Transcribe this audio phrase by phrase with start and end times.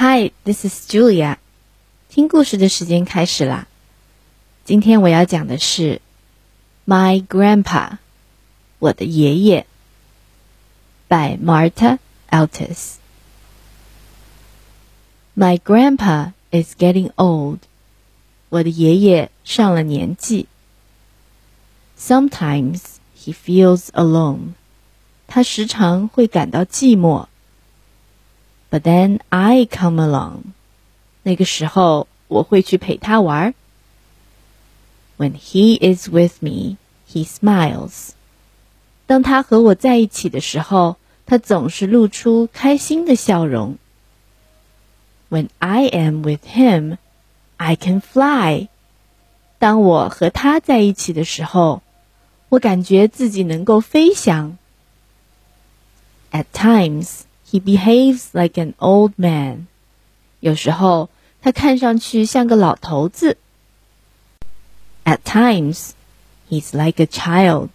[0.00, 1.38] Hi, this is Julia。
[2.08, 3.66] 听故事的时间开始啦。
[4.64, 6.00] 今天我要讲的是
[6.86, 7.98] My Grandpa，
[8.78, 9.66] 我的爷爷
[11.08, 11.98] ，by Marta
[12.30, 12.98] Altés。
[15.34, 17.58] My grandpa is getting old。
[18.50, 20.46] 我的爷爷上了年纪。
[21.98, 22.82] Sometimes
[23.20, 24.52] he feels alone。
[25.26, 27.26] 他时常会感到寂寞。
[28.69, 30.53] But then I come along.
[31.23, 33.53] 那个时候我会去陪他玩。
[35.17, 38.09] When he is with me, he smiles.
[39.05, 43.77] 当他和我在一起的时候，他总是露出开心的笑容。
[45.29, 46.97] When I am with him,
[47.57, 48.69] I can fly.
[49.59, 51.81] 当我和他在一起的时候，
[52.49, 54.57] 我感觉自己能够飞翔。
[56.31, 59.67] At times, he behaves like an old man.
[60.39, 61.09] 有时候
[61.41, 63.37] 他看上去像个老头子。
[65.05, 65.91] At times,
[66.49, 67.69] he's like a child.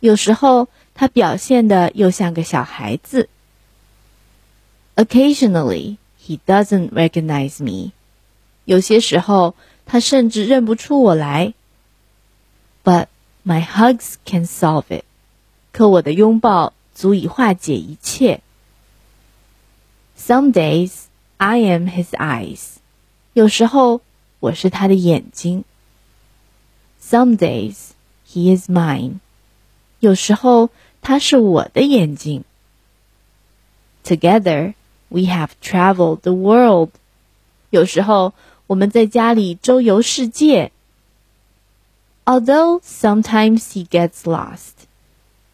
[0.00, 3.28] 有时候他表现的又像个小孩子。
[4.96, 7.92] Occasionally, he doesn't recognize me.
[8.64, 9.54] 有些时候
[9.86, 11.54] 他甚至认不出我来。
[12.84, 13.06] But
[13.44, 15.04] my hugs can solve it.
[15.72, 18.40] 可我的拥抱足以化解一切。
[20.16, 21.04] Some days
[21.36, 22.76] I am his eyes.
[23.32, 24.00] 有时候
[24.40, 25.64] 我是他的眼睛。
[27.00, 27.90] Some days
[28.28, 29.20] he is mine.
[30.00, 32.44] 有时候他是我的眼睛。
[34.04, 34.74] Together
[35.08, 36.90] we have traveled the world。
[37.70, 38.34] 有时候
[38.66, 40.72] 我们在家里周游世界。
[42.24, 44.72] Although sometimes he gets lost，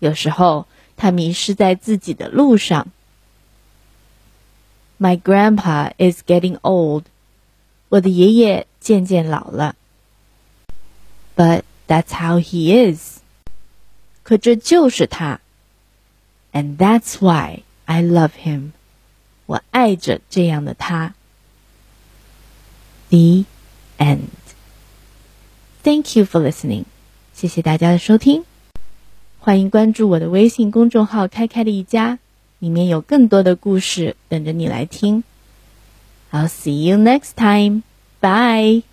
[0.00, 2.88] 有时候他迷失在自己的路上。
[5.00, 7.04] My grandpa is getting old。
[7.88, 9.76] 我的爷爷渐渐老了。
[11.36, 13.18] But that's how he is。
[14.22, 15.40] 可这就是他，
[16.52, 18.70] and that's why I love him。
[19.46, 21.14] 我爱着这样的他。
[23.10, 23.44] The
[23.98, 24.30] end.
[25.84, 26.86] Thank you for listening.
[27.32, 28.44] 谢谢大家的收听。
[29.38, 32.18] 欢迎关注我的微信公众号“开开的一家”，
[32.61, 35.23] 里面有更多的故事等着你来听。
[36.31, 37.81] I'll see you next time.
[38.21, 38.90] Bye.